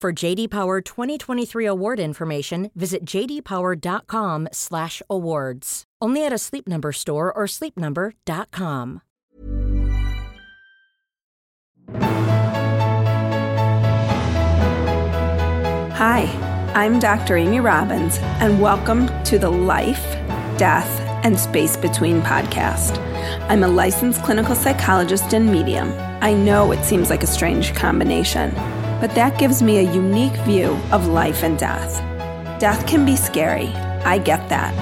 [0.00, 5.84] For JD Power 2023 award information, visit jdpower.com/awards.
[6.00, 9.02] Only at a Sleep Number store or sleepnumber.com.
[15.94, 17.36] Hi, I'm Dr.
[17.36, 20.04] Amy Robbins, and welcome to the Life,
[20.58, 22.96] Death, and Space Between podcast.
[23.48, 25.92] I'm a licensed clinical psychologist and medium.
[26.20, 28.54] I know it seems like a strange combination,
[29.00, 31.98] but that gives me a unique view of life and death.
[32.60, 33.68] Death can be scary.
[34.04, 34.74] I get that.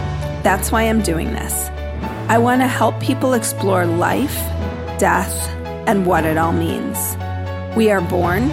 [0.43, 1.69] That's why I'm doing this.
[2.29, 4.37] I want to help people explore life,
[4.99, 5.49] death,
[5.87, 7.17] and what it all means.
[7.77, 8.51] We are born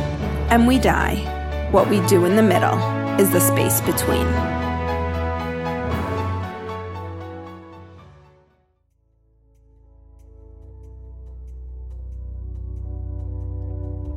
[0.49, 1.69] and we die.
[1.71, 2.77] What we do in the middle
[3.19, 4.27] is the space between.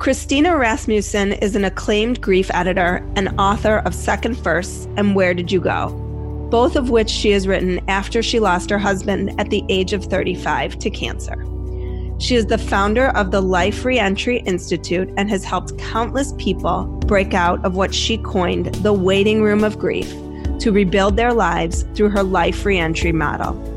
[0.06, 5.50] Christina Rasmussen is an acclaimed grief editor and author of Second First and Where Did
[5.50, 5.88] You Go?
[6.48, 10.04] Both of which she has written after she lost her husband at the age of
[10.04, 11.44] 35 to cancer.
[12.20, 17.34] She is the founder of the Life Reentry Institute and has helped countless people break
[17.34, 20.08] out of what she coined the waiting room of grief
[20.60, 23.75] to rebuild their lives through her Life Reentry model.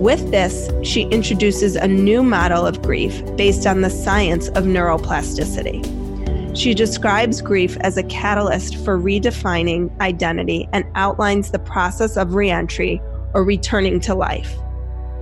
[0.00, 6.56] With this, she introduces a new model of grief based on the science of neuroplasticity.
[6.56, 12.98] She describes grief as a catalyst for redefining identity and outlines the process of reentry
[13.34, 14.56] or returning to life.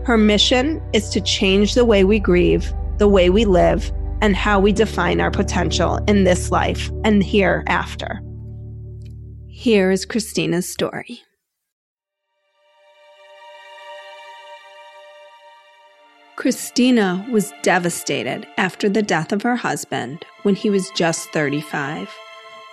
[0.05, 4.61] Her mission is to change the way we grieve, the way we live, and how
[4.61, 8.22] we define our potential in this life and hereafter.
[9.49, 11.21] Here is Christina's story.
[16.38, 22.09] Christina was devastated after the death of her husband when he was just 35.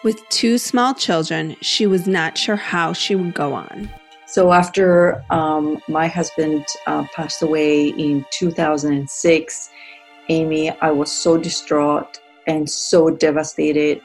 [0.03, 3.89] With two small children, she was not sure how she would go on.
[4.27, 9.69] So after um, my husband uh, passed away in 2006,
[10.29, 13.99] Amy, I was so distraught and so devastated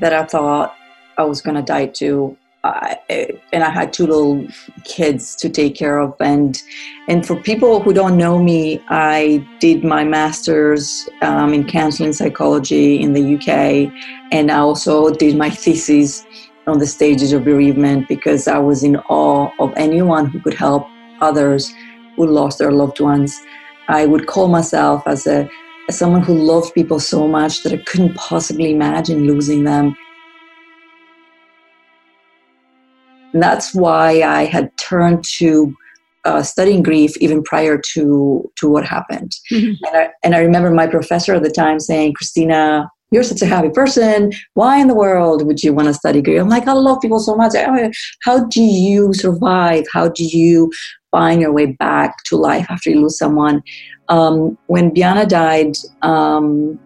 [0.00, 0.74] that I thought
[1.18, 2.36] I was going to die too.
[2.64, 2.98] I,
[3.52, 4.46] and I had two little
[4.84, 6.14] kids to take care of.
[6.20, 6.60] And
[7.08, 13.00] and for people who don't know me, I did my master's um, in counseling psychology
[13.00, 13.92] in the UK,
[14.32, 16.26] and I also did my thesis
[16.66, 20.86] on the stages of bereavement because I was in awe of anyone who could help
[21.20, 21.72] others
[22.16, 23.38] who lost their loved ones.
[23.88, 25.48] I would call myself as a
[25.88, 29.96] as someone who loved people so much that I couldn't possibly imagine losing them.
[33.38, 35.72] And that's why I had turned to
[36.24, 39.30] uh, studying grief even prior to to what happened.
[39.52, 39.84] Mm-hmm.
[39.84, 43.46] And, I, and I remember my professor at the time saying, "Christina, you're such a
[43.46, 44.32] happy person.
[44.54, 46.40] Why in the world would you want to study grief?
[46.40, 47.52] I'm like, I love people so much.
[48.24, 49.84] How do you survive?
[49.92, 50.72] How do you
[51.12, 53.62] find your way back to life after you lose someone?
[54.08, 56.76] Um, when Biana died, um,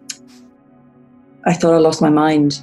[1.46, 2.60] I thought I lost my mind.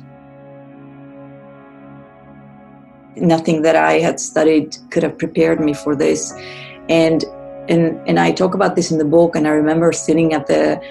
[3.22, 6.34] Nothing that I had studied could have prepared me for this.
[6.90, 7.24] And
[7.70, 9.36] and and I talk about this in the book.
[9.36, 10.82] And I remember sitting at the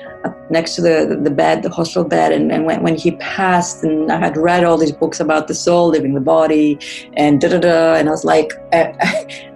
[0.50, 4.10] next to the the bed, the hospital bed, and, and when when he passed, and
[4.12, 6.78] I had read all these books about the soul leaving the body,
[7.14, 8.92] and da da da, and I was like, uh,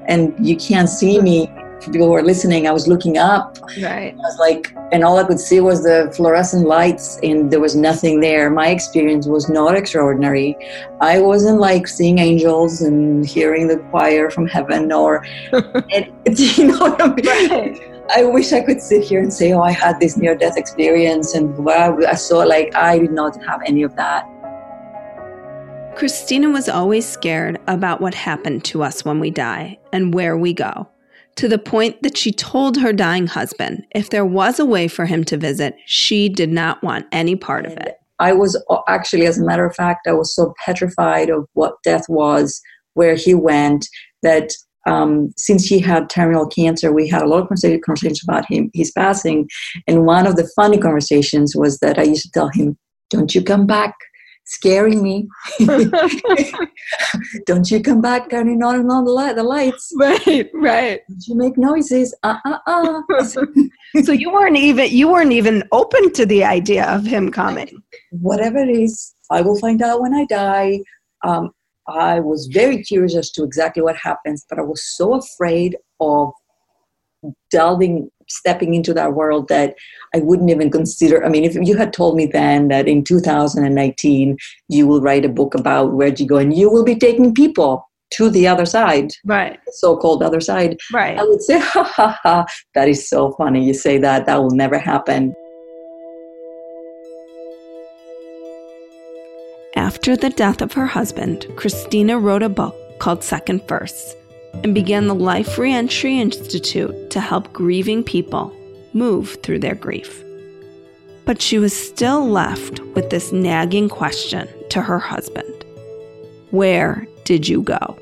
[0.06, 1.48] and you can't see me
[1.82, 3.58] for people who are listening, I was looking up.
[3.82, 4.12] Right.
[4.12, 7.74] I was like, and all I could see was the fluorescent lights, and there was
[7.74, 8.50] nothing there.
[8.50, 10.56] My experience was not extraordinary.
[11.00, 16.78] I wasn't like seeing angels and hearing the choir from heaven, or, and, you know
[16.78, 17.26] what I mean?
[17.26, 17.88] Right.
[18.14, 21.34] I wish I could sit here and say, oh, I had this near death experience,
[21.34, 24.28] and wow, I saw like I did not have any of that.
[25.96, 30.54] Christina was always scared about what happened to us when we die and where we
[30.54, 30.88] go
[31.36, 35.06] to the point that she told her dying husband if there was a way for
[35.06, 37.96] him to visit, she did not want any part of it.
[38.18, 41.82] I was uh, actually, as a matter of fact, I was so petrified of what
[41.82, 42.60] death was,
[42.94, 43.88] where he went,
[44.22, 44.50] that
[44.86, 48.90] um, since he had terminal cancer, we had a lot of conversations about him, his
[48.92, 49.48] passing.
[49.86, 52.76] And one of the funny conversations was that I used to tell him,
[53.10, 53.94] Don't you come back
[54.44, 55.28] scaring me.
[57.46, 59.92] Don't you come back turning on and on the, light, the lights.
[59.96, 61.00] Right, right.
[61.08, 62.14] Don't you make noises.
[62.22, 63.24] Uh uh uh.
[64.02, 67.82] so you weren't even you weren't even open to the idea of him coming.
[68.10, 70.80] Whatever it is, I will find out when I die.
[71.24, 71.50] Um,
[71.88, 76.32] I was very curious as to exactly what happens, but I was so afraid of
[77.50, 79.74] delving stepping into that world that
[80.14, 81.24] I wouldn't even consider.
[81.24, 84.36] I mean, if you had told me then that in 2019
[84.68, 87.88] you will write a book about where'd you go and you will be taking people
[88.14, 89.58] to the other side, right?
[89.68, 91.18] So-called other side, right?
[91.18, 93.64] I would say, ha ha ha, that is so funny.
[93.64, 95.34] You say that that will never happen.
[99.74, 104.16] After the death of her husband, Christina wrote a book called Second First
[104.62, 108.54] and began the Life Reentry Institute to help grieving people
[108.92, 110.22] move through their grief.
[111.24, 115.64] But she was still left with this nagging question to her husband
[116.50, 117.98] Where did you go?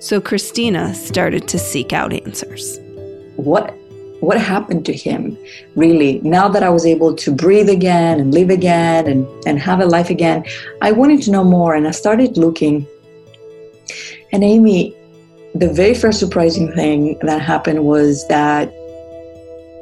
[0.00, 2.78] So Christina started to seek out answers.
[3.36, 3.74] What
[4.20, 5.36] what happened to him
[5.76, 9.80] really now that i was able to breathe again and live again and, and have
[9.80, 10.42] a life again
[10.80, 12.86] i wanted to know more and i started looking
[14.32, 14.96] and amy
[15.54, 18.72] the very first surprising thing that happened was that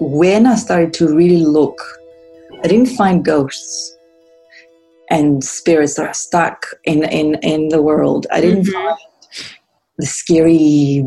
[0.01, 1.81] when I started to really look,
[2.63, 3.97] I didn't find ghosts
[5.09, 8.27] and spirits that are stuck in, in, in the world.
[8.31, 8.73] I didn't mm-hmm.
[8.73, 8.99] find
[9.97, 11.05] the scary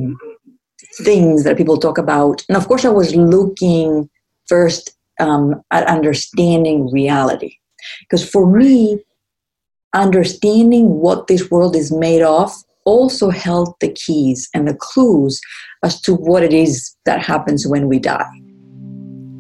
[1.04, 2.44] things that people talk about.
[2.50, 4.10] And of course, I was looking
[4.48, 7.58] first um, at understanding reality.
[8.02, 9.04] Because for me,
[9.94, 12.52] understanding what this world is made of
[12.86, 15.42] also held the keys and the clues
[15.84, 18.26] as to what it is that happens when we die.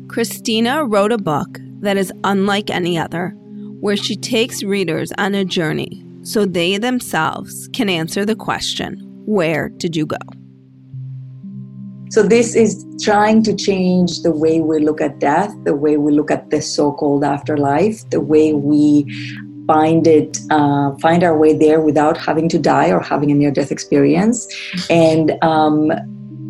[0.07, 3.29] Christina wrote a book that is unlike any other,
[3.79, 9.69] where she takes readers on a journey so they themselves can answer the question Where
[9.69, 10.17] did you go?
[12.11, 16.11] So, this is trying to change the way we look at death, the way we
[16.11, 19.05] look at the so called afterlife, the way we
[19.67, 23.51] find it uh, find our way there without having to die or having a near
[23.51, 24.47] death experience.
[24.89, 25.91] And um,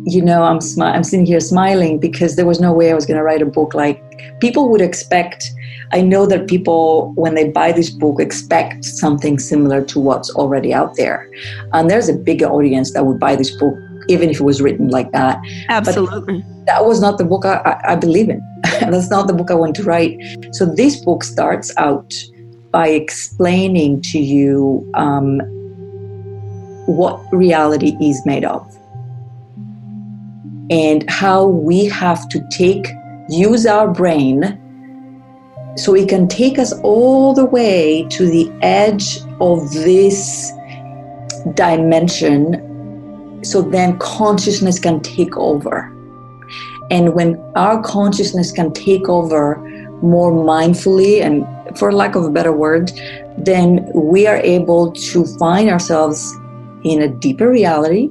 [0.06, 3.04] you know i'm smi- i'm sitting here smiling because there was no way i was
[3.04, 3.74] going to write a book.
[3.74, 4.00] Like
[4.40, 5.50] people would expect
[5.92, 10.72] i know that people when they buy this book expect something similar to what's already
[10.72, 11.28] out there.
[11.72, 13.74] And there's a bigger audience that would buy this book
[14.08, 15.40] even if it was written like that.
[15.68, 16.40] Absolutely.
[16.40, 18.40] but that was not the book I, I, I believe in.
[18.62, 20.16] That's not the book i want to write.
[20.52, 22.14] So this book starts out
[22.70, 25.40] by explaining to you um,
[26.86, 28.66] what reality is made of
[30.70, 32.88] and how we have to take
[33.28, 34.60] use our brain
[35.76, 40.52] so it can take us all the way to the edge of this
[41.54, 42.62] dimension
[43.44, 45.92] so then consciousness can take over.
[46.90, 49.56] And when our consciousness can take over
[50.02, 51.46] more mindfully and
[51.78, 52.90] for lack of a better word,
[53.38, 56.34] then we are able to find ourselves
[56.84, 58.10] in a deeper reality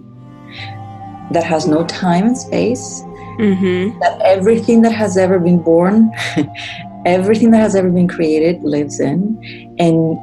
[1.32, 3.02] that has no time and space.
[3.40, 4.00] Mm-hmm.
[4.00, 6.12] That everything that has ever been born,
[7.06, 10.18] everything that has ever been created lives in, and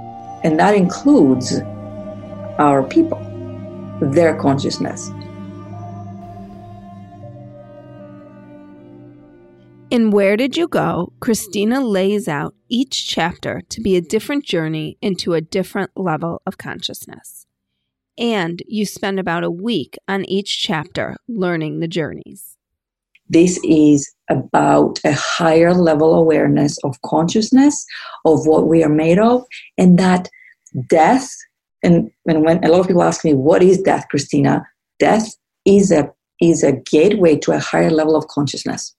[0.45, 1.61] and that includes
[2.59, 3.21] our people,
[4.01, 5.11] their consciousness.
[9.91, 14.97] In Where Did You Go, Christina lays out each chapter to be a different journey
[15.03, 17.47] into a different level of consciousness.
[18.17, 22.57] And you spend about a week on each chapter learning the journeys.
[23.33, 27.85] this is about a higher level awareness of consciousness
[28.25, 29.45] of what we are made of
[29.79, 30.29] and that
[30.89, 31.35] death
[31.83, 34.65] and, and when a lot of people ask me what is death christina
[34.99, 36.11] death is a
[36.41, 38.95] is a gateway to a higher level of consciousness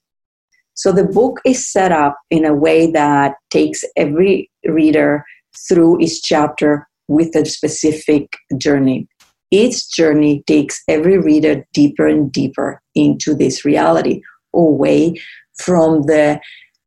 [0.75, 5.24] so the book is set up in a way that takes every reader
[5.68, 8.27] through each chapter with a specific
[8.58, 9.08] journey
[9.53, 14.20] each journey takes every reader deeper and deeper into this reality,
[14.51, 15.13] away
[15.60, 16.39] from the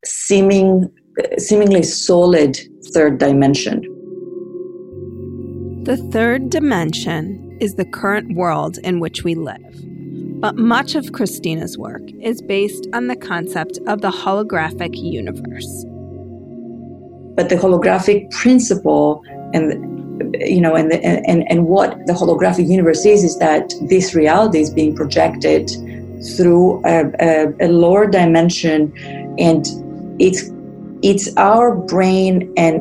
[0.05, 0.93] seeming,
[1.38, 2.59] seemingly solid
[2.93, 3.83] third dimension.
[5.85, 9.96] The third dimension is the current world in which we live.
[10.40, 15.85] But much of Christina's work is based on the concept of the holographic universe.
[17.35, 19.23] But the holographic principle
[19.55, 19.97] and
[20.35, 24.61] you know, and, the, and, and what the holographic universe is, is that this reality
[24.61, 25.71] is being projected
[26.37, 28.93] through a, a, a lower dimension,
[29.38, 29.66] and
[30.19, 30.50] it's
[31.02, 32.81] it's our brain and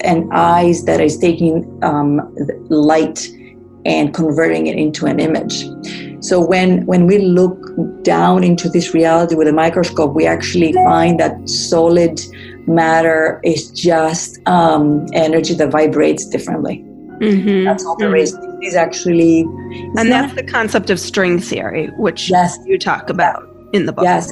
[0.00, 2.34] and eyes that is taking um,
[2.68, 3.28] light
[3.84, 5.64] and converting it into an image.
[6.28, 7.58] So when when we look
[8.02, 12.20] down into this reality with a microscope, we actually find that solid
[12.66, 16.84] matter is just um, energy that vibrates differently.
[17.20, 17.64] Mm-hmm.
[17.64, 18.34] That's all there is.
[18.34, 18.62] Mm-hmm.
[18.62, 19.42] Is actually,
[19.96, 22.58] and that's the concept of string theory, which yes.
[22.66, 24.04] you talk about in the book.
[24.04, 24.30] Yes,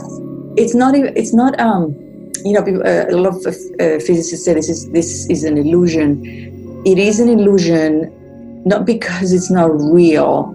[0.56, 0.94] it's not.
[0.94, 1.58] It's not.
[1.60, 1.94] Um,
[2.44, 5.56] you know, people, uh, a lot of uh, physicists say this is this is an
[5.56, 6.22] illusion.
[6.84, 8.12] It is an illusion,
[8.64, 10.52] not because it's not real,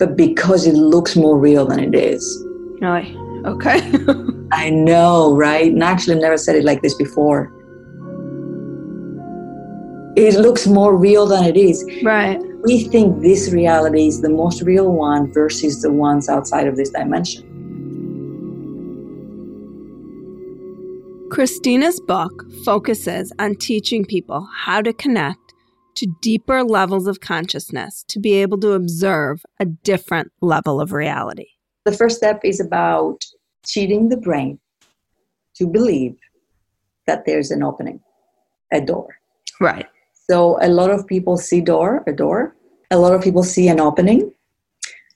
[0.00, 2.44] but because it looks more real than it is.
[2.80, 3.14] Really?
[3.44, 3.80] Okay.
[4.52, 5.70] I know, right?
[5.70, 7.52] And actually, I've never said it like this before.
[10.16, 11.84] It looks more real than it is.
[12.02, 12.40] Right.
[12.62, 16.90] We think this reality is the most real one versus the ones outside of this
[16.90, 17.46] dimension.
[21.30, 25.39] Christina's book focuses on teaching people how to connect
[26.00, 31.48] to deeper levels of consciousness to be able to observe a different level of reality.
[31.84, 33.22] The first step is about
[33.66, 34.58] cheating the brain
[35.56, 36.16] to believe
[37.06, 38.00] that there's an opening,
[38.72, 39.08] a door.
[39.60, 39.86] Right.
[40.30, 42.56] So a lot of people see door, a door.
[42.90, 44.32] A lot of people see an opening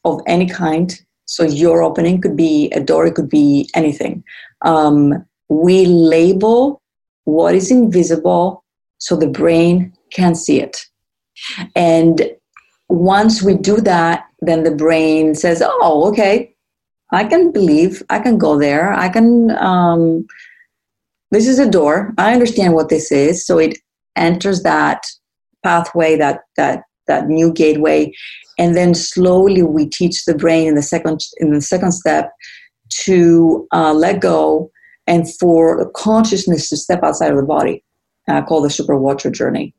[0.04, 1.00] of any kind.
[1.24, 4.22] So your opening could be a door, it could be anything.
[4.60, 6.82] Um, we label
[7.24, 8.62] what is invisible
[8.98, 10.86] so the brain can see it.
[11.74, 12.30] And
[12.88, 16.54] once we do that, then the brain says, oh, okay,
[17.12, 19.50] I can believe, I can go there, I can.
[19.52, 20.26] Um,
[21.30, 22.14] this is a door.
[22.16, 23.78] I understand what this is, so it
[24.16, 25.04] enters that
[25.62, 28.12] pathway, that that that new gateway,
[28.58, 32.32] and then slowly we teach the brain in the second in the second step
[33.04, 34.70] to uh, let go
[35.06, 37.84] and for consciousness to step outside of the body,
[38.28, 39.74] uh, called the super watcher journey.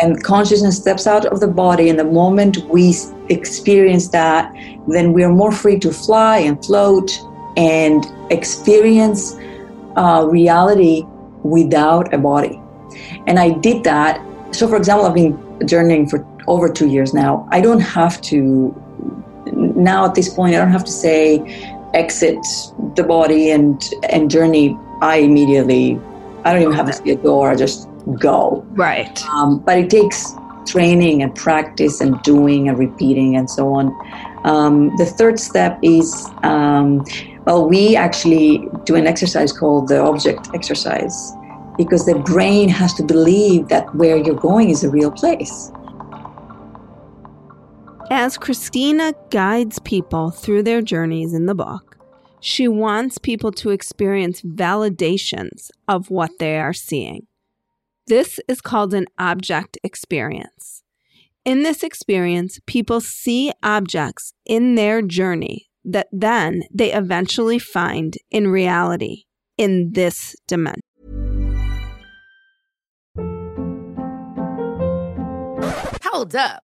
[0.00, 2.94] And consciousness steps out of the body and the moment we
[3.28, 4.52] experience that
[4.88, 7.18] then we are more free to fly and float
[7.56, 9.36] and experience
[9.96, 11.02] uh, reality
[11.42, 12.60] without a body.
[13.26, 14.24] And i did that.
[14.54, 17.48] So for example i've been journeying for over two years now.
[17.50, 18.74] I don't have to
[19.52, 21.38] now at this point i don't have to say
[21.94, 22.38] exit
[22.94, 24.76] the body and and journey.
[25.02, 26.00] I immediately
[26.44, 27.50] i don't even have to see a door.
[27.50, 28.64] I just go.
[28.70, 29.22] Right.
[29.26, 30.32] Um, but it takes
[30.66, 33.94] training and practice and doing and repeating and so on.
[34.44, 37.04] Um, the third step is um,
[37.46, 41.32] well, we actually do an exercise called the object exercise
[41.78, 45.70] because the brain has to believe that where you're going is a real place.
[48.10, 51.98] As Christina guides people through their journeys in the book,
[52.40, 57.26] she wants people to experience validations of what they are seeing.
[58.08, 60.84] This is called an object experience.
[61.44, 68.46] In this experience, people see objects in their journey that then they eventually find in
[68.46, 69.24] reality
[69.58, 70.82] in this dimension.
[76.04, 76.65] Hold up.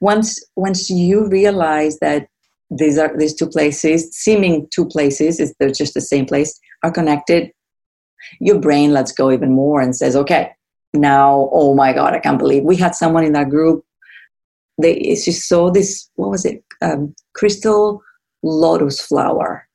[0.00, 2.28] Once, once you realize that
[2.70, 6.90] these are these two places, seeming two places, is they're just the same place, are
[6.90, 7.52] connected,
[8.40, 10.52] your brain lets go even more and says, okay,
[10.94, 13.84] now, oh my God, I can't believe we had someone in that group.
[14.80, 16.64] They, she saw this, what was it?
[16.80, 18.02] Um, crystal
[18.42, 19.68] lotus flower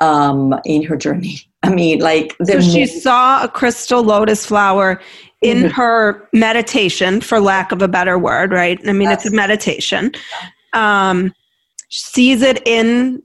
[0.00, 1.40] um, in her journey.
[1.62, 5.00] I mean, like, so she saw a crystal lotus flower
[5.42, 5.68] in mm-hmm.
[5.68, 8.78] her meditation, for lack of a better word, right?
[8.88, 9.24] I mean, yes.
[9.24, 10.12] it's a meditation.
[10.72, 11.32] Um,
[11.90, 13.22] sees it in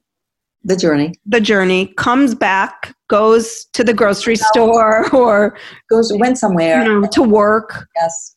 [0.64, 5.58] the journey the journey comes back goes to the grocery store or
[5.90, 8.36] goes went somewhere you know, to work yes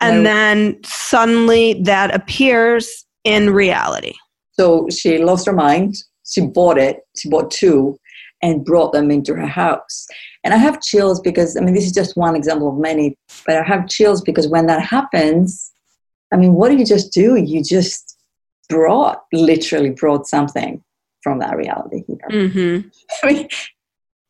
[0.00, 0.30] and no.
[0.30, 4.14] then suddenly that appears in reality
[4.52, 5.94] so she lost her mind
[6.26, 7.98] she bought it she bought two
[8.42, 10.06] and brought them into her house
[10.46, 13.56] and i have chills because i mean this is just one example of many but
[13.56, 15.72] i have chills because when that happens
[16.32, 17.36] i mean what do you just do?
[17.36, 18.18] You just
[18.68, 20.82] brought literally brought something
[21.22, 22.88] from that reality here mm-hmm.
[23.22, 23.48] i mean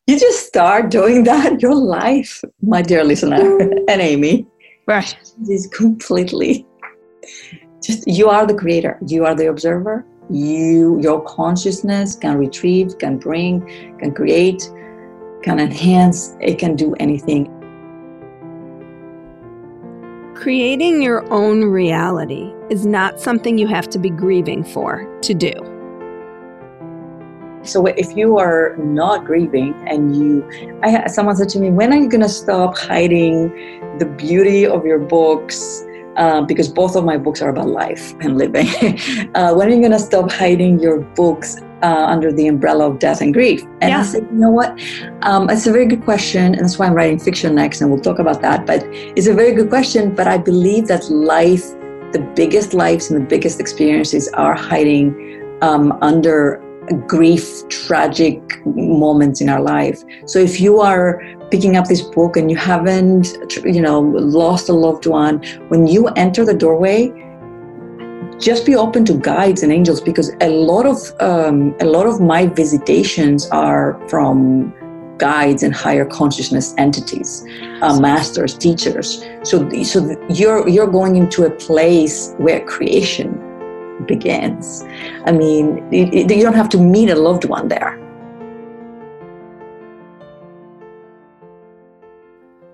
[0.07, 3.59] you just start doing that your life my dear listener
[3.89, 4.47] and amy.
[4.87, 5.17] Right.
[5.49, 6.65] Is completely
[7.83, 8.99] just you are the creator.
[9.07, 10.07] You are the observer.
[10.31, 13.61] You your consciousness can retrieve can bring
[13.99, 14.71] can create
[15.47, 17.51] can enhance it can do anything
[20.37, 25.53] Creating your own reality is not something you have to be grieving for to do.
[27.63, 30.47] So if you are not grieving and you,
[30.83, 33.49] I, someone said to me, when are you going to stop hiding
[33.99, 35.83] the beauty of your books?
[36.17, 38.67] Uh, because both of my books are about life and living.
[39.35, 42.99] uh, when are you going to stop hiding your books uh, under the umbrella of
[42.99, 43.63] death and grief?
[43.83, 44.01] And yeah.
[44.01, 44.71] I said, you know what?
[45.23, 46.55] Um, it's a very good question.
[46.55, 48.65] And that's why I'm writing fiction next, and we'll talk about that.
[48.67, 50.15] But it's a very good question.
[50.15, 51.73] But I believe that life,
[52.13, 56.63] the biggest lives and the biggest experiences are hiding um, under
[57.07, 60.03] grief, tragic moments in our life.
[60.27, 64.73] So if you are picking up this book and you haven't, you know, lost a
[64.73, 67.13] loved one, when you enter the doorway,
[68.39, 72.21] just be open to guides and angels because a lot of um, a lot of
[72.21, 74.75] my visitations are from
[75.19, 77.43] guides and higher consciousness entities,
[77.81, 79.25] uh, masters, teachers.
[79.43, 83.43] So, so you're you're going into a place where creation
[84.07, 84.85] begins.
[85.25, 88.06] I mean, it, it, you don't have to meet a loved one there.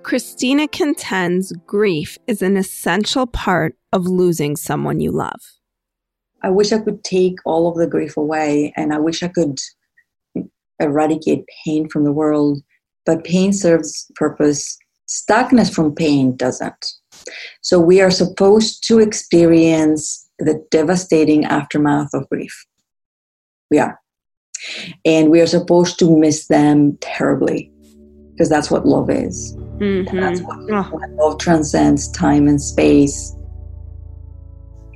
[0.03, 5.41] Christina contends grief is an essential part of losing someone you love.
[6.43, 9.61] I wish I could take all of the grief away and I wish I could
[10.81, 12.61] eradicate pain from the world,
[13.07, 14.77] but pain serves purpose.
[15.09, 16.87] Stuckness from pain doesn't.
[17.61, 22.67] So we are supposed to experience the devastating aftermath of grief.
[23.71, 24.01] We are.
[25.05, 27.72] And we are supposed to miss them terribly
[28.43, 29.55] because that's what love is.
[29.79, 30.19] Mm-hmm.
[30.19, 31.01] That's what, oh.
[31.13, 33.37] love transcends time and space.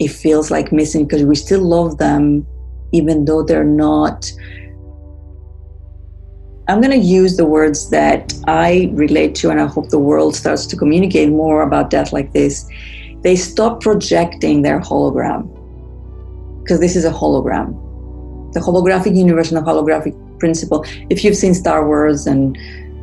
[0.01, 2.45] It feels like missing because we still love them
[2.91, 4.29] even though they're not.
[6.67, 10.35] I'm going to use the words that I relate to, and I hope the world
[10.35, 12.69] starts to communicate more about death like this
[13.23, 15.49] they stop projecting their hologram
[16.63, 17.73] because this is a hologram.
[18.55, 20.85] The holographic universe and the holographic principle.
[21.11, 22.57] If you've seen Star Wars and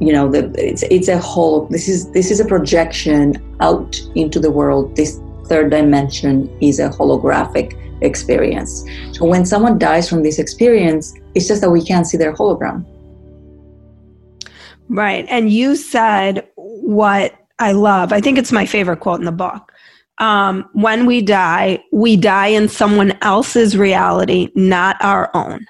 [0.06, 4.40] you know the, it's it's a whole this is this is a projection out into
[4.40, 4.96] the world.
[4.96, 8.84] This third dimension is a holographic experience.
[9.14, 12.86] So when someone dies from this experience it's just that we can't see their hologram.
[14.90, 15.26] Right.
[15.30, 18.12] And you said what i love.
[18.12, 19.72] I think it's my favorite quote in the book.
[20.20, 25.66] Um, when we die, we die in someone else's reality, not our own.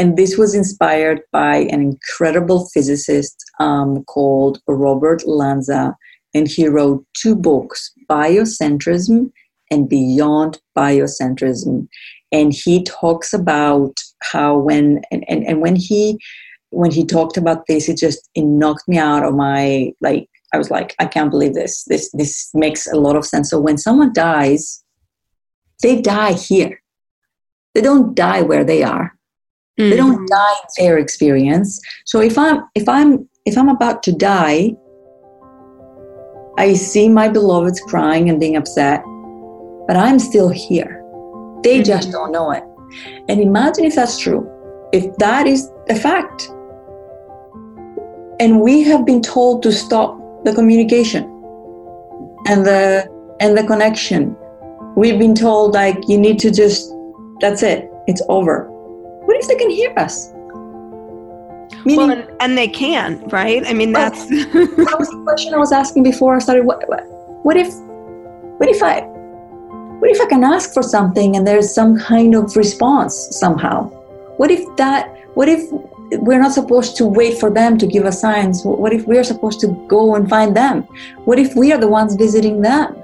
[0.00, 5.94] And this was inspired by an incredible physicist um, called Robert Lanza.
[6.32, 9.30] And he wrote two books, Biocentrism
[9.70, 11.86] and Beyond Biocentrism.
[12.32, 16.18] And he talks about how when, and, and, and when he,
[16.70, 20.56] when he talked about this, it just, it knocked me out of my, like, I
[20.56, 21.84] was like, I can't believe this.
[21.84, 23.50] This this makes a lot of sense.
[23.50, 24.82] So when someone dies,
[25.82, 26.80] they die here.
[27.74, 29.19] they don't die where they are.
[29.80, 29.90] Mm-hmm.
[29.90, 30.26] They don't mm-hmm.
[30.26, 31.80] die in their experience.
[32.04, 34.74] So if I'm if I'm if I'm about to die,
[36.58, 39.02] I see my beloveds crying and being upset,
[39.86, 41.02] but I'm still here.
[41.62, 41.84] They mm-hmm.
[41.84, 42.62] just don't know it.
[43.28, 44.46] And imagine if that's true.
[44.92, 46.48] If that is a fact.
[48.40, 51.24] And we have been told to stop the communication
[52.46, 53.08] and the
[53.40, 54.36] and the connection.
[54.96, 56.92] We've been told like you need to just
[57.40, 57.88] that's it.
[58.06, 58.69] It's over.
[59.30, 60.32] What if they can hear us?
[61.84, 63.64] Meaning, well, and, and, they can, right?
[63.64, 66.66] I mean, that's that was the question I was asking before I started.
[66.66, 67.04] What, what,
[67.44, 67.72] what if,
[68.58, 72.56] what if I, what if I can ask for something and there's some kind of
[72.56, 73.84] response somehow?
[74.36, 75.16] What if that?
[75.34, 75.70] What if
[76.26, 78.64] we're not supposed to wait for them to give us signs?
[78.64, 80.82] What if we're supposed to go and find them?
[81.24, 82.96] What if we are the ones visiting them?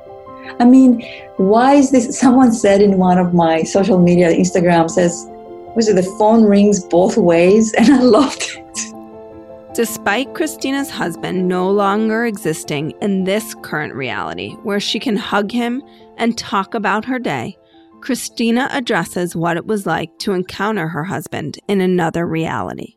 [0.58, 2.18] I mean, why is this?
[2.24, 5.30] Someone said in one of my social media, Instagram says,
[5.76, 7.72] was it the phone rings both ways?
[7.78, 9.74] And I loved it.
[9.74, 15.82] Despite Christina's husband no longer existing in this current reality where she can hug him
[16.16, 17.58] and talk about her day,
[18.00, 22.94] Christina addresses what it was like to encounter her husband in another reality.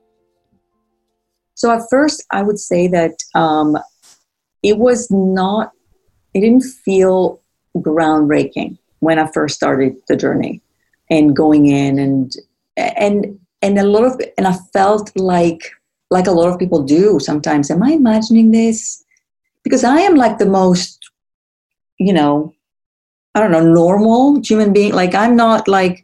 [1.56, 3.78] So, at first, I would say that um,
[4.64, 5.72] it was not,
[6.34, 7.42] it didn't feel
[7.76, 10.62] groundbreaking when I first started the journey
[11.10, 12.34] and going in and
[12.80, 15.72] and and a lot of and i felt like
[16.12, 17.70] like a lot of people do sometimes.
[17.70, 19.04] Am i imagining this?
[19.64, 20.98] Because i am like the most
[22.00, 22.54] you know
[23.36, 24.94] i don't know normal human being.
[24.94, 26.04] Like i'm not like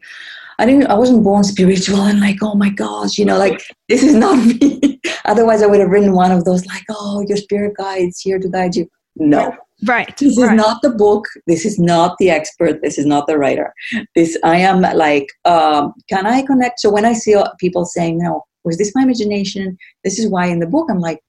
[0.59, 4.03] i didn't i wasn't born spiritual and like oh my gosh you know like this
[4.03, 4.99] is not me.
[5.25, 8.49] Otherwise i would have written one of those like oh your spirit guides here to
[8.49, 8.89] guide you.
[9.15, 10.15] No Right.
[10.17, 10.51] This right.
[10.51, 11.25] is not the book.
[11.47, 12.81] This is not the expert.
[12.81, 13.73] This is not the writer.
[14.15, 16.79] This I am like, um, can I connect?
[16.79, 20.59] So when I see people saying, "No, was this my imagination?" This is why in
[20.59, 21.19] the book I'm like,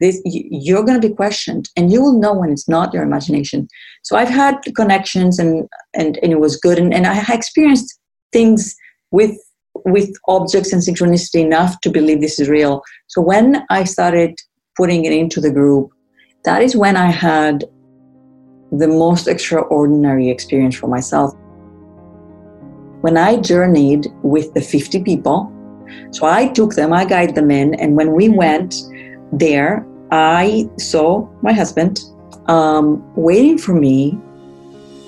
[0.00, 3.68] this you're going to be questioned, and you will know when it's not your imagination.
[4.02, 7.98] So I've had connections, and and and it was good, and, and I experienced
[8.32, 8.74] things
[9.10, 9.36] with
[9.84, 12.82] with objects and synchronicity enough to believe this is real.
[13.06, 14.34] So when I started
[14.76, 15.90] putting it into the group,
[16.44, 17.64] that is when I had
[18.72, 21.34] the most extraordinary experience for myself.
[23.00, 25.52] When I journeyed with the 50 people,
[26.10, 28.74] so I took them, I guided them in, and when we went
[29.32, 32.00] there, I saw my husband
[32.46, 34.18] um, waiting for me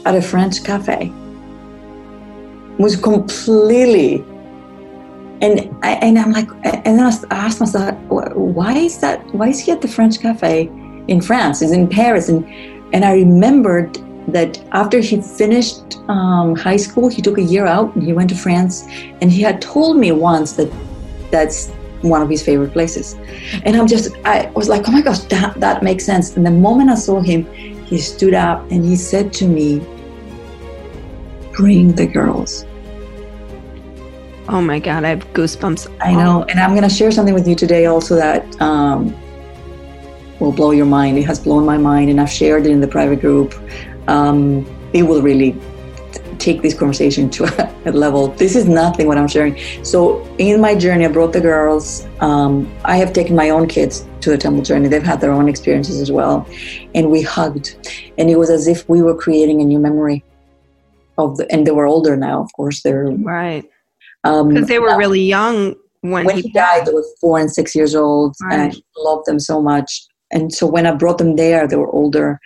[0.04, 1.12] at a French cafe.
[2.78, 4.24] It was completely,
[5.40, 9.24] and I, and I'm like, and then I asked myself, why is that?
[9.34, 10.70] Why is he at the French cafe
[11.08, 11.60] in France?
[11.60, 12.44] He's in Paris, and
[12.92, 13.98] and I remembered
[14.28, 18.30] that after he finished um, high school, he took a year out and he went
[18.30, 18.86] to France.
[19.20, 20.70] And he had told me once that
[21.30, 21.70] that's
[22.02, 23.16] one of his favorite places.
[23.64, 26.36] And I'm just, I was like, oh my gosh, that, that makes sense.
[26.36, 27.44] And the moment I saw him,
[27.86, 29.80] he stood up and he said to me,
[31.52, 32.64] bring the girls.
[34.48, 35.94] Oh my God, I have goosebumps.
[36.00, 36.44] I know.
[36.44, 39.14] And I'm going to share something with you today also that um,
[40.40, 41.18] will blow your mind.
[41.18, 43.54] It has blown my mind, and I've shared it in the private group.
[44.08, 45.56] Um, it will really
[46.38, 47.44] take this conversation to
[47.84, 48.28] a level.
[48.28, 49.58] This is nothing what I'm sharing.
[49.84, 52.06] So in my journey, I brought the girls.
[52.20, 54.88] Um, I have taken my own kids to the temple journey.
[54.88, 56.46] They've had their own experiences as well,
[56.94, 57.76] and we hugged,
[58.18, 60.24] and it was as if we were creating a new memory
[61.16, 61.50] of the.
[61.52, 62.82] And they were older now, of course.
[62.82, 63.64] They're right
[64.22, 66.86] because um, they were really young when, when he, he died.
[66.86, 68.54] They were four and six years old, right.
[68.54, 70.06] and I loved them so much.
[70.30, 72.38] And so when I brought them there, they were older.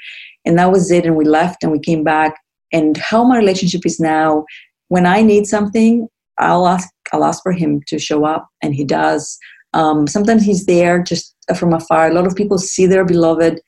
[0.45, 1.07] And that was it.
[1.07, 2.35] And we left and we came back.
[2.73, 4.45] And how my relationship is now,
[4.88, 8.85] when I need something, I'll ask I'll ask for him to show up, and he
[8.85, 9.38] does.
[9.75, 12.11] Um, sometimes he's there just from afar.
[12.11, 13.61] A lot of people see their beloved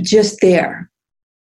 [0.00, 0.90] just there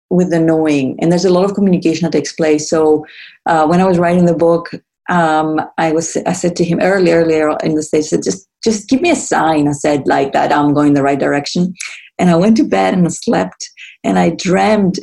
[0.10, 2.70] with the knowing, and there's a lot of communication that takes place.
[2.70, 3.06] So
[3.46, 4.72] uh, when I was writing the book,
[5.10, 8.48] um, I was I said to him earlier earlier in the stage, I said just
[8.64, 9.68] just give me a sign.
[9.68, 11.74] I said like that I'm going the right direction,
[12.18, 13.70] and I went to bed and I slept,
[14.04, 15.00] and I dreamed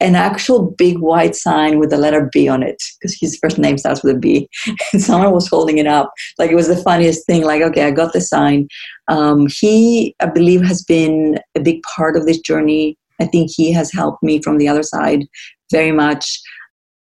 [0.00, 3.78] an actual big white sign with the letter B on it because his first name
[3.78, 4.48] starts with a B,
[4.92, 6.12] and someone was holding it up.
[6.38, 7.44] Like it was the funniest thing.
[7.44, 8.68] Like okay, I got the sign.
[9.08, 12.98] Um, he, I believe, has been a big part of this journey.
[13.20, 15.26] I think he has helped me from the other side
[15.70, 16.40] very much.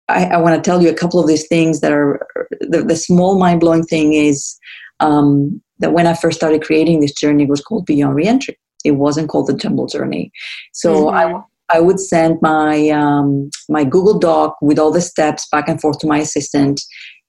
[0.08, 2.26] I, I want to tell you a couple of these things that are
[2.62, 4.58] the, the small mind blowing thing is
[5.00, 8.58] um, that when I first started creating this journey, it was called Beyond Reentry.
[8.84, 10.32] It wasn't called the Temple Journey.
[10.74, 11.38] So mm-hmm.
[11.38, 15.82] I I would send my um, my Google Doc with all the steps back and
[15.82, 16.82] forth to my assistant,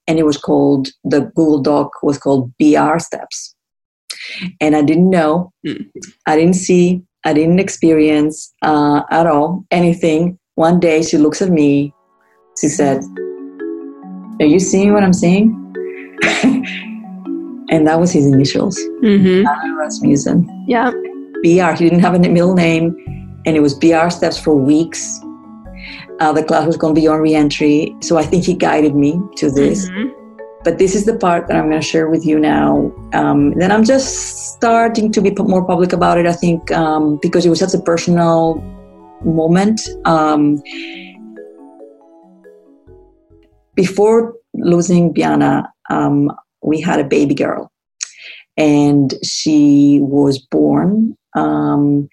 [0.06, 3.54] and it was called the Google Doc was called BR steps.
[4.60, 5.88] And I didn't know, mm.
[6.26, 10.38] I didn't see, I didn't experience uh, at all anything.
[10.54, 11.92] One day she looks at me,
[12.60, 13.02] she said,
[14.40, 15.62] Are you seeing what I'm seeing?
[17.70, 19.46] and that was his initials, mm-hmm.
[19.78, 20.64] Rasmussen.
[20.66, 20.90] Yeah.
[21.42, 21.72] BR.
[21.76, 22.94] He didn't have a middle name,
[23.44, 25.20] and it was BR steps for weeks.
[26.18, 29.20] Uh, the class was going to be on reentry, so I think he guided me
[29.36, 29.88] to this.
[29.90, 30.12] Mm-hmm.
[30.64, 32.92] But this is the part that I'm going to share with you now.
[33.12, 36.26] Um, then I'm just starting to be more public about it.
[36.26, 38.56] I think um, because it was such a personal
[39.24, 39.80] moment.
[40.04, 40.60] Um,
[43.76, 47.70] before losing Biana, um, we had a baby girl,
[48.56, 52.08] and she was born um,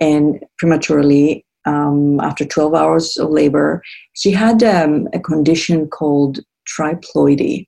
[0.00, 3.82] and prematurely um, after 12 hours of labor.
[4.14, 7.66] She had um, a condition called triploidy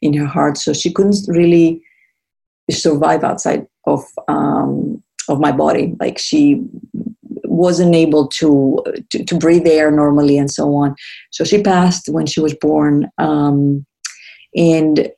[0.00, 1.82] in her heart, so she couldn't really
[2.70, 5.94] survive outside of um, of my body.
[6.00, 6.62] Like she
[7.58, 10.94] wasn't able to, to, to breathe air normally and so on.
[11.30, 13.84] So she passed when she was born, um,
[14.54, 15.10] and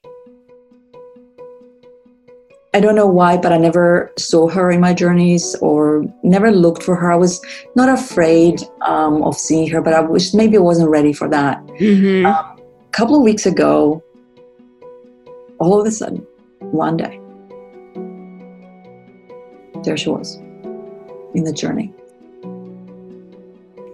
[2.72, 6.84] I don't know why, but I never saw her in my journeys or never looked
[6.84, 7.10] for her.
[7.10, 7.40] I was
[7.74, 11.58] not afraid um, of seeing her, but I wish maybe I wasn't ready for that.
[11.66, 12.26] Mm-hmm.
[12.26, 14.02] Um, a couple of weeks ago,
[15.58, 16.24] all of a sudden,
[16.60, 17.20] one day,
[19.82, 20.36] there she was
[21.34, 21.92] in the journey.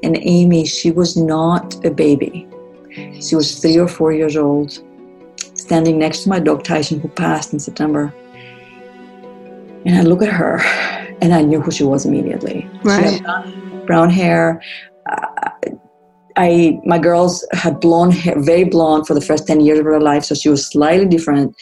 [0.03, 2.47] And Amy, she was not a baby.
[3.21, 4.83] She was three or four years old,
[5.55, 8.15] standing next to my dog Tyson, who passed in September
[9.87, 10.59] and I look at her
[11.23, 12.69] and I knew who she was immediately.
[12.83, 13.23] Right.
[13.23, 14.61] Brown, brown, hair.
[15.09, 15.51] Uh,
[16.37, 20.01] I my girls had blonde hair, very blonde for the first 10 years of her
[20.01, 21.57] life, so she was slightly different.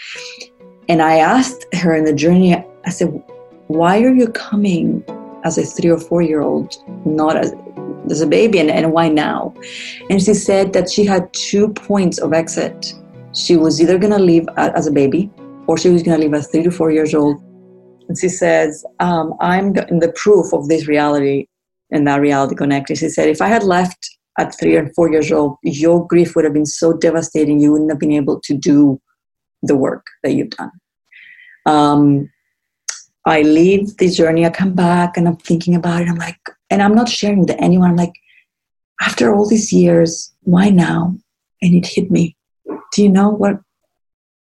[0.88, 3.22] And I asked her in the journey, I said,
[3.68, 5.04] why are you coming
[5.44, 7.52] as a three or four year old, not as,
[8.10, 9.54] as a baby, and, and why now?
[10.10, 12.94] And she said that she had two points of exit.
[13.34, 15.30] She was either going to leave as a baby
[15.66, 17.42] or she was going to leave at three to four years old
[18.08, 21.46] and she says, um, I'm the proof of this reality
[21.90, 22.98] and that reality connected.
[22.98, 26.44] She said, if I had left at three and four years old, your grief would
[26.44, 29.00] have been so devastating, you wouldn't have been able to do
[29.62, 30.72] the work that you've done.
[31.66, 32.30] Um,
[33.26, 36.08] I leave this journey, I come back and I'm thinking about it.
[36.08, 36.38] I'm like,
[36.74, 37.90] and I'm not sharing with anyone.
[37.90, 38.14] I'm like,
[39.00, 41.16] after all these years, why now?
[41.62, 42.36] And it hit me.
[42.92, 43.60] Do you know what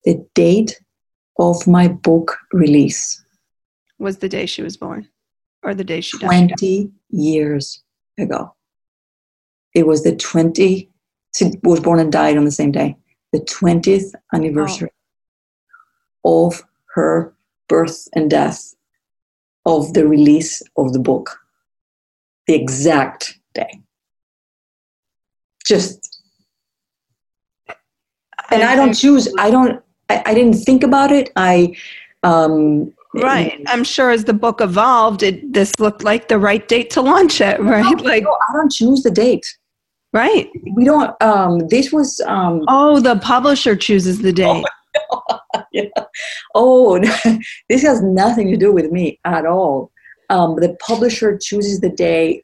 [0.04, 0.80] the date
[1.40, 3.24] of my book release
[3.98, 5.08] was the day she was born
[5.64, 6.50] or the day she died?
[6.60, 7.82] 20 years
[8.20, 8.54] ago.
[9.74, 10.92] It was the 20,
[11.36, 12.98] she was born and died on the same day,
[13.32, 14.92] the 20th anniversary
[16.24, 16.62] of
[16.94, 17.34] her
[17.68, 18.76] birth and death
[19.66, 21.41] of the release of the book.
[22.52, 23.82] The exact day.
[25.66, 26.22] Just,
[28.50, 31.32] and I don't choose, I don't, I, I didn't think about it.
[31.36, 31.76] I,
[32.24, 33.62] um, Right.
[33.68, 37.42] I'm sure as the book evolved, it this looked like the right date to launch
[37.42, 37.84] it, right?
[37.84, 39.46] No, like no, I don't choose the date.
[40.14, 40.50] Right.
[40.76, 44.64] We don't um this was um Oh, the publisher chooses the date.
[45.10, 45.40] Oh,
[45.72, 45.84] yeah.
[46.54, 47.00] oh
[47.70, 49.91] this has nothing to do with me at all.
[50.32, 52.44] Um, the publisher chooses the day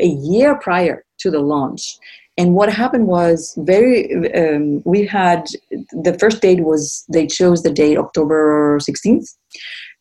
[0.00, 1.98] a year prior to the launch.
[2.38, 5.48] And what happened was very, um, we had
[5.90, 9.34] the first date was they chose the date October 16th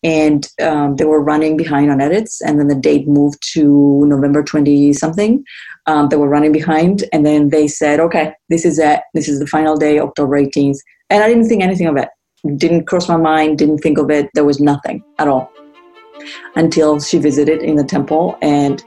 [0.03, 4.43] and um, they were running behind on edits and then the date moved to november
[4.43, 5.43] 20 something
[5.87, 8.99] um, they were running behind and then they said okay this is it.
[9.15, 10.77] This is the final day october 18th
[11.09, 12.09] and i didn't think anything of it.
[12.57, 14.29] Didn't cross my mind didn't think of it.
[14.35, 15.51] There was nothing at all
[16.55, 18.83] until she visited in the temple and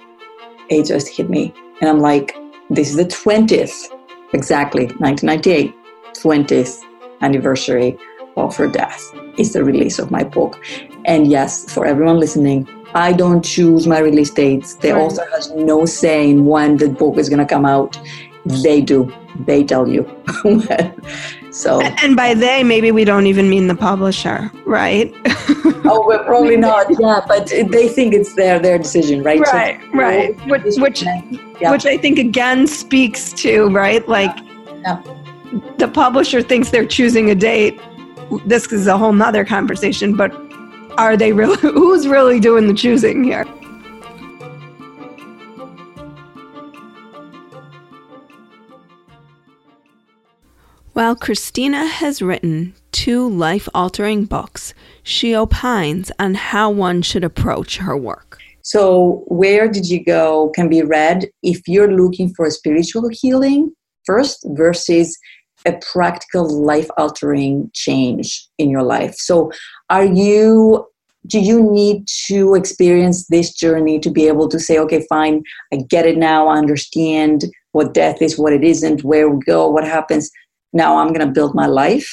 [0.69, 2.37] it just hit me and i'm like
[2.71, 3.88] this is the 20th
[4.33, 5.75] exactly 1998
[6.14, 6.83] 20th
[7.23, 7.99] anniversary
[8.37, 9.03] of her death
[9.37, 10.59] is the release of my book
[11.05, 14.75] and yes, for everyone listening, I don't choose my release dates.
[14.75, 15.03] The right.
[15.03, 17.99] author has no say in when the book is going to come out.
[18.45, 19.12] They do.
[19.47, 20.09] They tell you.
[21.50, 21.80] so.
[21.80, 25.12] And by they, maybe we don't even mean the publisher, right?
[25.84, 26.86] oh, we're probably not.
[26.98, 29.40] Yeah, but they think it's their their decision, right?
[29.40, 30.46] Right, so, right.
[30.46, 31.70] Which which, yeah.
[31.70, 34.36] which I think again speaks to right, like.
[34.82, 35.02] Yeah.
[35.78, 37.80] The publisher thinks they're choosing a date.
[38.46, 40.32] This is a whole nother conversation, but
[40.96, 43.44] are they really who's really doing the choosing here
[51.00, 57.78] While Christina has written two life altering books, she opines on how one should approach
[57.78, 58.36] her work.
[58.60, 64.44] So, Where Did You Go can be read if you're looking for spiritual healing first
[64.50, 65.16] versus
[65.64, 69.14] a practical life altering change in your life.
[69.14, 69.52] So,
[69.88, 70.86] are you
[71.26, 75.76] do you need to experience this journey to be able to say, okay, fine, I
[75.76, 79.84] get it now, I understand what death is, what it isn't, where we go, what
[79.84, 80.30] happens.
[80.72, 82.09] Now I'm going to build my life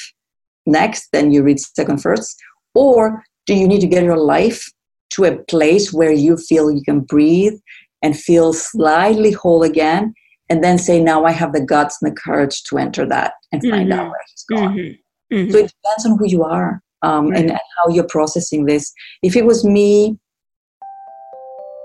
[0.66, 1.08] next.
[1.12, 2.36] Then you read second first.
[2.74, 4.70] Or do you need to get your life
[5.10, 7.58] to a place where you feel you can breathe
[8.02, 10.14] and feel slightly whole again?
[10.50, 13.60] And then say, now I have the guts and the courage to enter that and
[13.62, 14.00] find mm-hmm.
[14.00, 14.74] out where it's gone.
[14.76, 15.36] Mm-hmm.
[15.36, 15.50] Mm-hmm.
[15.52, 17.40] So it depends on who you are um, right.
[17.40, 18.90] and, and how you're processing this.
[19.22, 20.18] If it was me,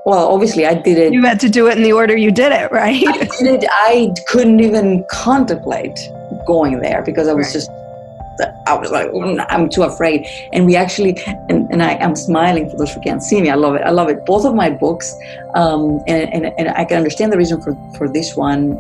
[0.06, 1.14] well, obviously I did it.
[1.14, 3.06] You had to do it in the order you did it, right?
[3.06, 3.66] I did it.
[3.70, 5.98] I couldn't even contemplate
[6.46, 7.54] going there because I was right.
[7.54, 7.70] just
[8.66, 10.28] I was like, mm, I'm too afraid.
[10.54, 13.50] And we actually, and, and I am smiling for those who can't see me.
[13.50, 13.84] I love it.
[13.84, 14.26] I love it.
[14.26, 15.14] Both of my books,
[15.54, 18.74] um, and, and, and I can understand the reason for, for this one.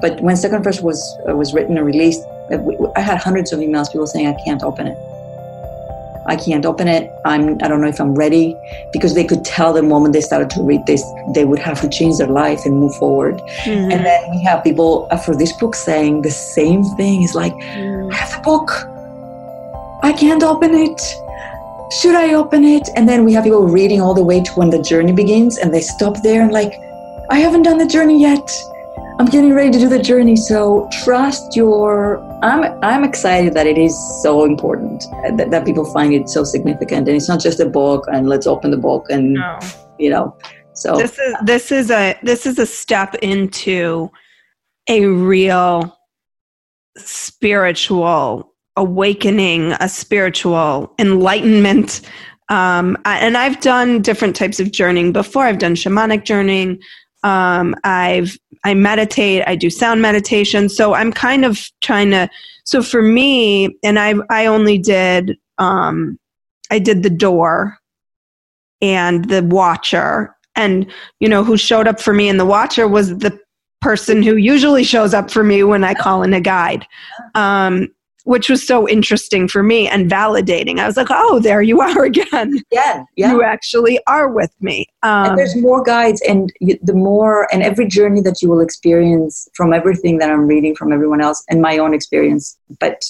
[0.00, 2.22] But when Second First was was written and released,
[2.96, 4.96] I had hundreds of emails, people saying I can't open it.
[6.30, 7.10] I can't open it.
[7.24, 8.56] I'm, I don't know if I'm ready
[8.92, 11.02] because they could tell the moment they started to read this,
[11.34, 13.38] they would have to change their life and move forward.
[13.64, 13.90] Mm-hmm.
[13.90, 17.24] And then we have people after this book saying the same thing.
[17.24, 18.12] It's like, mm-hmm.
[18.12, 18.70] I have the book.
[20.04, 21.00] I can't open it.
[22.00, 22.88] Should I open it?
[22.94, 25.74] And then we have people reading all the way to when the journey begins and
[25.74, 26.74] they stop there and like,
[27.28, 28.48] I haven't done the journey yet.
[29.18, 30.36] I'm getting ready to do the journey.
[30.36, 32.29] So trust your.
[32.42, 35.04] I'm I'm excited that it is so important
[35.36, 38.46] that, that people find it so significant, and it's not just a book and let's
[38.46, 39.58] open the book and no.
[39.98, 40.36] you know.
[40.74, 44.10] So this is this is a this is a step into
[44.88, 45.96] a real
[46.96, 52.00] spiritual awakening, a spiritual enlightenment.
[52.48, 55.44] Um, and I've done different types of journeying before.
[55.44, 56.80] I've done shamanic journeying.
[57.22, 59.42] Um, I've I meditate.
[59.46, 60.68] I do sound meditation.
[60.68, 62.28] So I'm kind of trying to.
[62.64, 66.18] So for me, and I I only did um,
[66.70, 67.78] I did the door
[68.80, 73.18] and the watcher, and you know who showed up for me in the watcher was
[73.18, 73.38] the
[73.80, 76.86] person who usually shows up for me when I call in a guide.
[77.34, 77.88] Um,
[78.30, 80.78] which was so interesting for me and validating.
[80.78, 82.62] I was like, oh, there you are again.
[82.70, 83.32] Yeah, yeah.
[83.32, 84.86] You actually are with me.
[85.02, 89.48] Um, and there's more guides, and the more, and every journey that you will experience
[89.54, 93.02] from everything that I'm reading from everyone else and my own experience, but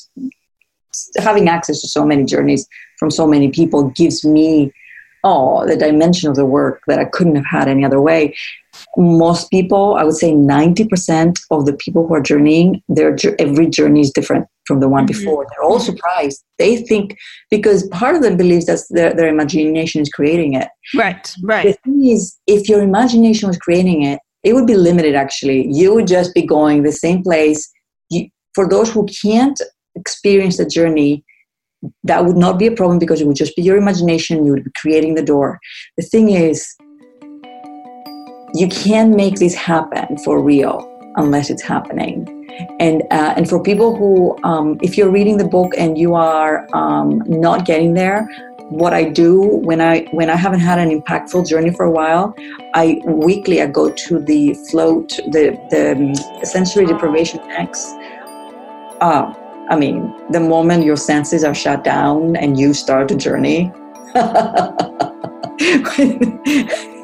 [1.19, 2.67] having access to so many journeys
[2.99, 4.73] from so many people gives me
[5.23, 8.35] oh the dimension of the work that i couldn't have had any other way
[8.97, 14.01] most people i would say 90% of the people who are journeying their every journey
[14.01, 15.19] is different from the one mm-hmm.
[15.19, 15.47] before.
[15.51, 16.45] They're all surprised.
[16.59, 17.17] They think
[17.51, 20.69] because part of them believes that their, their imagination is creating it.
[20.95, 21.67] Right right.
[21.67, 25.67] The thing is if your imagination was creating it it would be limited actually.
[25.71, 27.61] You would just be going the same place.
[28.11, 29.61] You, for those who can't
[29.97, 31.25] experience the journey
[32.05, 34.45] that would not be a problem because it would just be your imagination.
[34.45, 35.59] You would be creating the door.
[35.97, 36.77] The thing is
[38.55, 42.40] you can't make this happen for real unless it's happening
[42.79, 46.67] and uh, and for people who um, if you're reading the book and you are
[46.75, 48.29] um, not getting there
[48.71, 52.35] what I do when I when I haven't had an impactful journey for a while,
[52.75, 57.93] I weekly I go to the float the the um, sensory deprivation X.
[59.01, 59.35] Uh,
[59.69, 63.73] I mean, the moment your senses are shut down and you start a journey,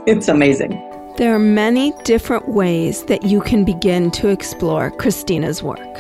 [0.07, 0.96] it's amazing.
[1.17, 5.97] There are many different ways that you can begin to explore Christina's work.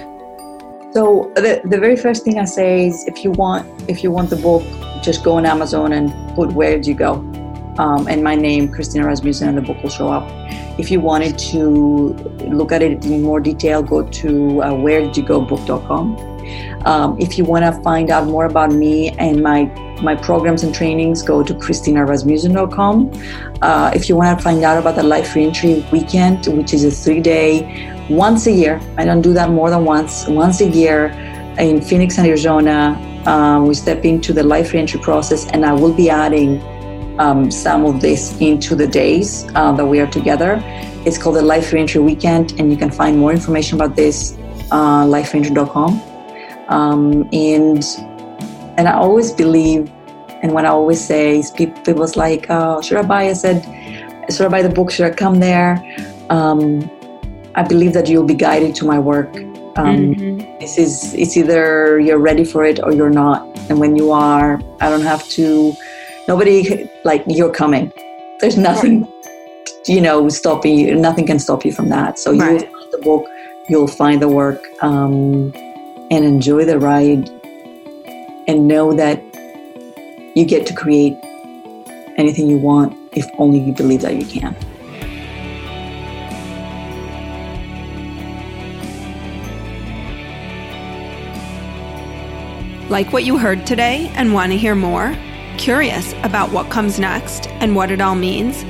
[0.92, 4.28] So the, the very first thing I say is if you want if you want
[4.28, 4.62] the book,
[5.02, 7.14] just go on Amazon and put where did you go?
[7.78, 10.28] Um, and my name, Christina Rasmussen, and the book will show up.
[10.78, 12.12] If you wanted to
[12.58, 16.35] look at it in more detail, go to uh, wheredidyougobook.com.
[16.86, 19.64] Um, if you want to find out more about me and my
[20.02, 23.10] my programs and trainings, go to christinarasmussen.com.
[23.62, 26.90] Uh, if you want to find out about the Life Reentry Weekend, which is a
[26.90, 31.06] three day, once a year, I don't do that more than once, once a year
[31.58, 32.94] in Phoenix, Arizona,
[33.26, 36.60] um, we step into the Life Reentry process, and I will be adding
[37.18, 40.60] um, some of this into the days uh, that we are together.
[41.06, 44.36] It's called the Life Reentry Weekend, and you can find more information about this
[44.70, 46.15] uh, lifereentry.com.
[46.68, 47.84] Um, and
[48.76, 49.90] and I always believe,
[50.42, 53.28] and when I always say, is, people, people's like, oh, should I buy?
[53.28, 53.62] I said,
[54.30, 54.90] should I buy the book?
[54.90, 55.82] Should I come there?
[56.30, 56.90] Um,
[57.54, 59.34] I believe that you'll be guided to my work
[59.76, 60.58] Um, mm-hmm.
[60.58, 63.46] This is it's either you're ready for it or you're not.
[63.68, 65.74] And when you are, I don't have to.
[66.28, 67.92] Nobody like you're coming.
[68.40, 69.70] There's nothing, right.
[69.86, 70.94] you know, stopping you.
[70.94, 72.18] Nothing can stop you from that.
[72.18, 72.60] So right.
[72.60, 73.26] you'll find the book,
[73.68, 75.52] you'll find the work, um,
[76.10, 77.28] and enjoy the ride,
[78.48, 79.22] and know that
[80.36, 81.16] you get to create
[82.16, 84.54] anything you want if only you believe that you can.
[92.88, 95.16] Like what you heard today and want to hear more?
[95.58, 98.64] Curious about what comes next and what it all means?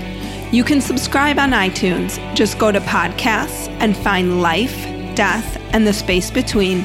[0.55, 2.17] You can subscribe on iTunes.
[2.35, 4.85] Just go to podcasts and find Life,
[5.17, 6.85] Death, and the Space Between